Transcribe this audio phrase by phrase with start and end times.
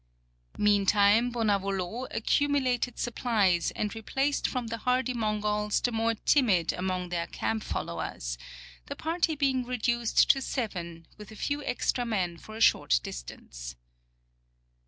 [0.57, 7.27] Meantime Bonavolot accumulated supplies and replaced from the hardy Mongols the more timid among their
[7.27, 8.39] camp followers,
[8.87, 13.75] the part}^ being reduced to seven, with a few extra men for a short distance.